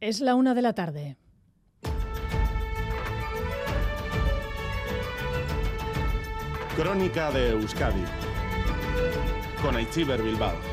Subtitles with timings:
[0.00, 1.18] Es la una de la tarde.
[6.74, 8.02] Crónica de Euskadi
[9.60, 10.69] con Aichiber Bilbao.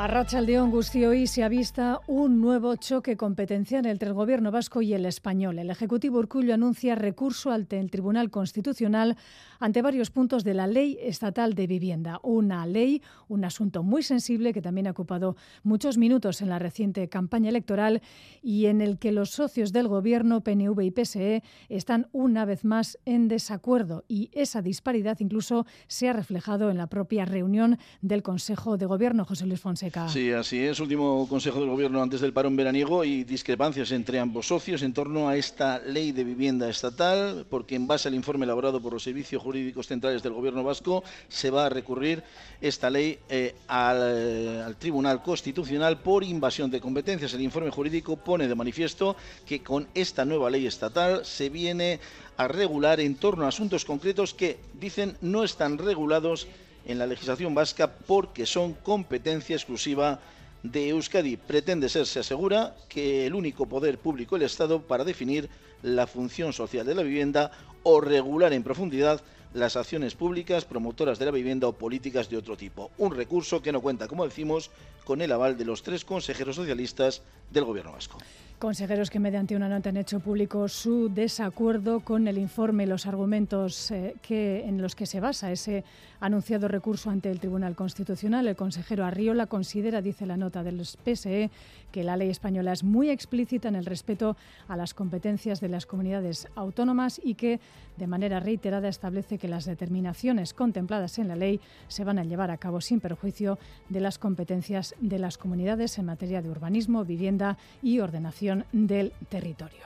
[0.00, 5.04] A Rachaldeón hoy se avista un nuevo choque competencial entre el gobierno vasco y el
[5.04, 5.58] español.
[5.58, 9.16] El Ejecutivo Urcullo anuncia recurso ante el Tribunal Constitucional
[9.58, 12.20] ante varios puntos de la Ley Estatal de Vivienda.
[12.22, 15.34] Una ley, un asunto muy sensible que también ha ocupado
[15.64, 18.00] muchos minutos en la reciente campaña electoral
[18.40, 23.00] y en el que los socios del gobierno, PNV y PSE, están una vez más
[23.04, 24.04] en desacuerdo.
[24.06, 29.24] Y esa disparidad incluso se ha reflejado en la propia reunión del Consejo de Gobierno,
[29.24, 29.87] José Luis Fonseca.
[30.08, 30.80] Sí, así es.
[30.80, 35.28] Último Consejo del Gobierno antes del parón veraniego y discrepancias entre ambos socios en torno
[35.28, 39.42] a esta ley de vivienda estatal, porque en base al informe elaborado por los servicios
[39.42, 42.22] jurídicos centrales del Gobierno vasco se va a recurrir
[42.60, 47.32] esta ley eh, al, al Tribunal Constitucional por invasión de competencias.
[47.34, 52.00] El informe jurídico pone de manifiesto que con esta nueva ley estatal se viene
[52.36, 56.46] a regular en torno a asuntos concretos que, dicen, no están regulados
[56.88, 60.18] en la legislación vasca porque son competencia exclusiva
[60.62, 61.36] de Euskadi.
[61.36, 65.48] Pretende ser, se asegura, que el único poder público el Estado para definir
[65.82, 67.52] la función social de la vivienda
[67.90, 69.22] o regular en profundidad
[69.54, 72.90] las acciones públicas, promotoras de la vivienda o políticas de otro tipo.
[72.98, 74.70] Un recurso que no cuenta, como decimos,
[75.04, 78.18] con el aval de los tres consejeros socialistas del Gobierno vasco.
[78.58, 83.06] Consejeros que mediante una nota han hecho público su desacuerdo con el informe y los
[83.06, 85.84] argumentos eh, que, en los que se basa ese
[86.20, 88.48] anunciado recurso ante el Tribunal Constitucional.
[88.48, 91.50] El consejero Arriola considera, dice la nota del PSE,
[91.92, 95.86] que la ley española es muy explícita en el respeto a las competencias de las
[95.86, 97.60] comunidades autónomas y que
[97.96, 102.50] de manera reiterada establece que las determinaciones contempladas en la ley se van a llevar
[102.50, 107.58] a cabo sin perjuicio de las competencias de las comunidades en materia de urbanismo, vivienda
[107.82, 109.80] y ordenación del territorio.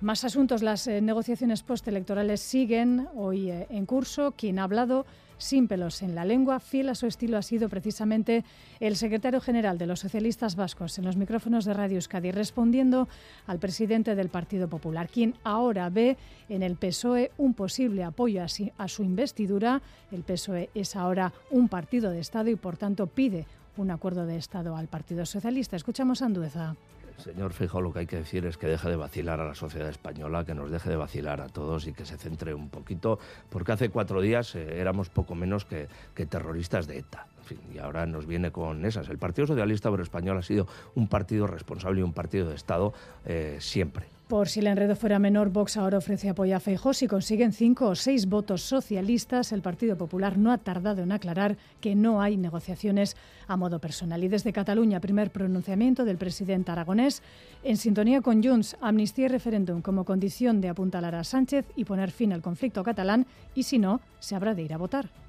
[0.00, 0.62] Más asuntos.
[0.62, 4.34] Las eh, negociaciones postelectorales siguen hoy eh, en curso.
[4.36, 5.06] Quien ha hablado
[5.44, 8.44] sin pelos en la lengua, fiel a su estilo, ha sido precisamente
[8.80, 13.08] el secretario general de los socialistas vascos en los micrófonos de Radio Euskadi, respondiendo
[13.46, 16.16] al presidente del Partido Popular, quien ahora ve
[16.48, 19.82] en el PSOE un posible apoyo a su investidura.
[20.10, 23.44] El PSOE es ahora un partido de Estado y, por tanto, pide
[23.76, 25.76] un acuerdo de Estado al Partido Socialista.
[25.76, 26.76] Escuchamos a Andueza.
[27.18, 29.88] Señor Fijo, lo que hay que decir es que deje de vacilar a la sociedad
[29.88, 33.18] española, que nos deje de vacilar a todos y que se centre un poquito,
[33.50, 35.88] porque hace cuatro días eh, éramos poco menos que,
[36.26, 37.26] terroristas de ETA.
[37.38, 39.08] En fin, y ahora nos viene con esas.
[39.08, 42.92] El Partido Socialista Obrero Español ha sido un partido responsable y un partido de Estado
[43.26, 44.13] eh, siempre.
[44.28, 46.94] Por si el enredo fuera menor, Vox ahora ofrece apoyo a Feijó.
[46.94, 51.58] Si consiguen cinco o seis votos socialistas, el Partido Popular no ha tardado en aclarar
[51.82, 54.24] que no hay negociaciones a modo personal.
[54.24, 57.22] Y desde Cataluña, primer pronunciamiento del presidente aragonés,
[57.62, 62.10] en sintonía con Junts, amnistía y referéndum como condición de apuntalar a Sánchez y poner
[62.10, 65.23] fin al conflicto catalán, y si no, se habrá de ir a votar.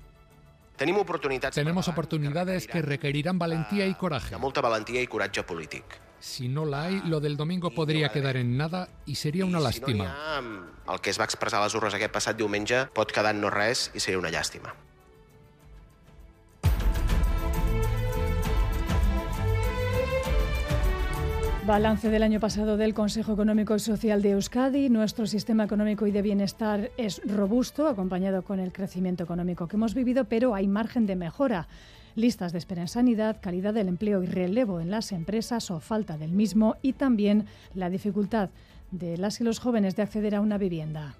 [0.77, 4.35] Tenemos oportunidades que requerirán valentía y coraje.
[4.37, 6.01] Molta valentía y coratge polític.
[6.19, 9.87] Si no la hay, lo del domingo podría quedar en nada y sería una lástima.
[9.87, 13.11] Si no ha, el que es va expressar a les urnes aquest passat diumenge pot
[13.11, 14.73] quedar en no res i seria una llàstima.
[21.65, 24.87] Balance del año pasado del Consejo Económico y Social de Euskadi.
[24.89, 29.95] Nuestro sistema económico y de bienestar es robusto, acompañado con el crecimiento económico que hemos
[29.95, 31.67] vivido, pero hay margen de mejora.
[32.13, 36.19] Listas de espera en sanidad, calidad del empleo y relevo en las empresas o falta
[36.19, 38.51] del mismo y también la dificultad
[38.91, 41.15] de las y los jóvenes de acceder a una vivienda.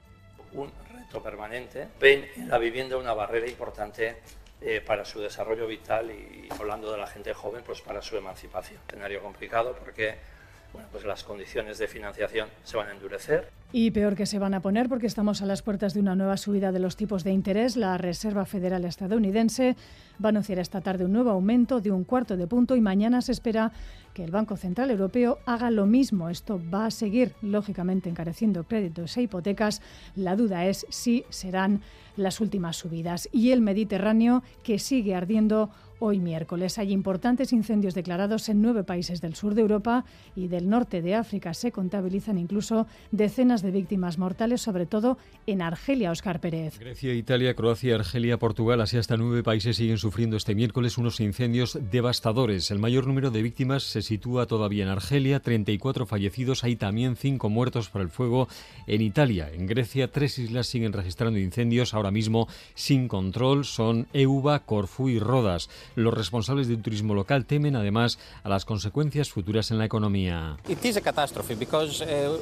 [0.54, 1.88] Un reto permanente.
[2.00, 4.18] Ven en la vivienda una barrera importante
[4.62, 8.80] eh, para su desarrollo vital y hablando de la gente joven, pues para su emancipación.
[8.88, 10.35] Escenario complicado porque
[10.76, 13.50] bueno, pues las condiciones de financiación se van a endurecer.
[13.72, 16.38] Y peor que se van a poner porque estamos a las puertas de una nueva
[16.38, 17.76] subida de los tipos de interés.
[17.76, 19.76] La Reserva Federal estadounidense
[20.24, 23.22] va a anunciar esta tarde un nuevo aumento de un cuarto de punto y mañana
[23.22, 23.72] se espera
[24.14, 26.30] que el Banco Central Europeo haga lo mismo.
[26.30, 29.82] Esto va a seguir, lógicamente, encareciendo créditos e hipotecas.
[30.16, 31.82] La duda es si serán
[32.16, 33.28] las últimas subidas.
[33.32, 35.70] Y el Mediterráneo, que sigue ardiendo
[36.00, 36.78] hoy miércoles.
[36.78, 40.06] Hay importantes incendios declarados en nueve países del sur de Europa
[40.36, 41.54] y del norte de África.
[41.54, 46.80] Se contabilizan incluso decenas de víctimas mortales, sobre todo en Argelia, Oscar Pérez.
[46.80, 51.78] Grecia, Italia, Croacia, Argelia, Portugal, así hasta nueve países siguen sufriendo este miércoles unos incendios
[51.92, 52.72] devastadores.
[52.72, 57.50] El mayor número de víctimas se sitúa todavía en Argelia, 34 fallecidos, hay también cinco
[57.50, 58.48] muertos por el fuego
[58.88, 59.50] en Italia.
[59.52, 65.20] En Grecia, tres islas siguen registrando incendios ahora mismo sin control, son Euba, Corfú y
[65.20, 65.70] Rodas.
[65.96, 70.58] Los responsables del turismo local temen además a las consecuencias futuras en la economía.
[70.68, 72.38] It is a catastrophe because uh,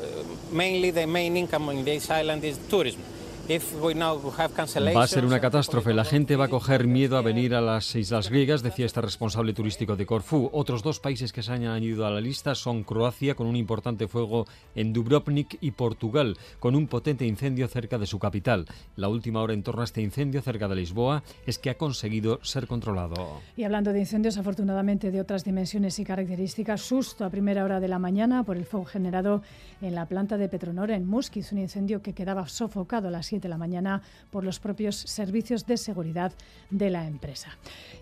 [0.51, 3.01] mainly the main income in this island is tourism.
[3.45, 5.93] Va a ser una catástrofe.
[5.93, 9.53] La gente va a coger miedo a venir a las islas griegas, decía este responsable
[9.53, 10.49] turístico de Corfú.
[10.53, 14.07] Otros dos países que se han añadido a la lista son Croacia, con un importante
[14.07, 14.45] fuego
[14.75, 18.65] en Dubrovnik, y Portugal, con un potente incendio cerca de su capital.
[18.95, 22.39] La última hora en torno a este incendio cerca de Lisboa es que ha conseguido
[22.43, 23.41] ser controlado.
[23.57, 27.89] Y hablando de incendios, afortunadamente de otras dimensiones y características, susto a primera hora de
[27.89, 29.41] la mañana por el fuego generado
[29.81, 33.49] en la planta de Petronor en Musquiz, un incendio que quedaba sofocado a las de
[33.49, 34.01] la mañana
[34.31, 36.33] por los propios servicios de seguridad
[36.69, 37.49] de la empresa.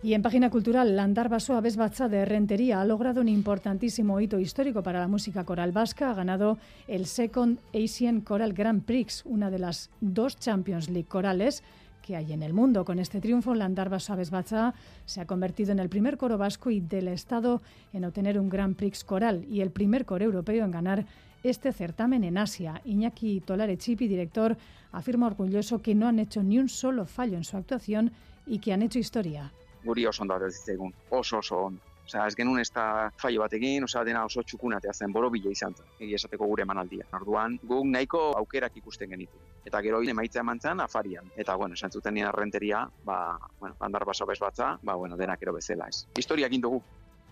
[0.03, 4.83] Y en página cultural, Landar Basoa Besbatza de Rentería ha logrado un importantísimo hito histórico
[4.83, 6.11] para la música coral vasca.
[6.11, 6.57] Ha ganado
[6.87, 11.63] el Second Asian Choral Grand Prix, una de las dos Champions League corales
[12.01, 12.83] que hay en el mundo.
[12.83, 14.73] Con este triunfo, Landar Basoa Besbatza
[15.05, 17.61] se ha convertido en el primer coro vasco y del Estado
[17.93, 21.05] en obtener un Grand Prix coral y el primer coro europeo en ganar
[21.43, 22.81] este certamen en Asia.
[22.85, 24.57] Iñaki Tolarechipi, director,
[24.91, 28.11] afirma orgulloso que no han hecho ni un solo fallo en su actuación
[28.45, 29.51] y que han hecho historia.
[29.83, 31.81] Guri oso ondo zitzaigun, oso oso ondo.
[32.05, 35.85] Osea, ez genuen ez da fallo batekin, osea, dena oso txukunatea zen, borobila izan zen,
[35.99, 37.05] egia esateko gure emanaldia.
[37.15, 39.37] Orduan, guk nahiko aukerak ikusten genitu.
[39.65, 41.29] Eta gero emaitza eman zen afarian.
[41.37, 45.41] Eta, bueno, esan zuten nien arrenteria, ba, bueno, bandar baso bez batza, ba, bueno, denak
[45.41, 46.07] ero bezala ez.
[46.17, 46.81] Historiak dugu.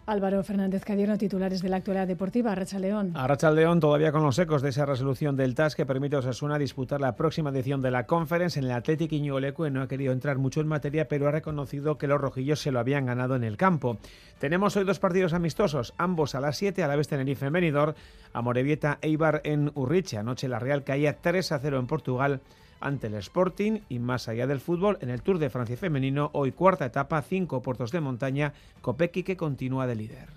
[0.09, 2.51] Álvaro Fernández Cadierno, titulares de la actualidad deportiva.
[2.51, 3.11] Arracha León.
[3.15, 6.57] Arracha León todavía con los ecos de esa resolución del TAS que permite a Osasuna
[6.57, 9.39] disputar la próxima edición de la Conference en el Athletic Iñigo
[9.69, 12.79] no ha querido entrar mucho en materia, pero ha reconocido que los rojillos se lo
[12.79, 13.99] habían ganado en el campo.
[14.39, 17.93] Tenemos hoy dos partidos amistosos, ambos a las 7, a la vez Tenerife en Benidorm,
[18.33, 20.17] Amorebieta Eibar en Urriche.
[20.17, 22.41] Anoche la Real caía 3 a 0 en Portugal
[22.79, 26.51] ante el Sporting y más allá del fútbol, en el Tour de Francia femenino, hoy
[26.51, 30.29] cuarta etapa, cinco puertos de montaña, Copequi que continúa de líder.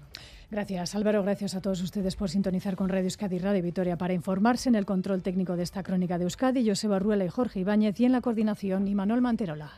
[0.50, 4.68] Gracias Álvaro, gracias a todos ustedes por sintonizar con Radio Euskadi Radio Vitoria para informarse
[4.68, 8.04] en el control técnico de esta crónica de Euskadi, Joseba Ruela y Jorge Ibáñez y
[8.04, 9.70] en la coordinación Imanol Manterola.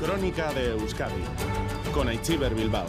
[0.00, 1.22] Crónica de Euskadi
[1.92, 2.86] con Aichiber Bilbao.